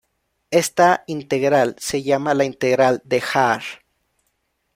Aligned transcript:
Esta 0.49 1.03
integral 1.05 1.75
se 1.77 2.01
llama 2.01 2.33
la 2.33 2.43
integral 2.43 3.03
de 3.05 3.21
Haar. 3.35 3.61